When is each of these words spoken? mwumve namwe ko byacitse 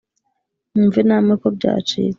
mwumve 0.71 0.99
namwe 1.07 1.33
ko 1.41 1.47
byacitse 1.57 1.99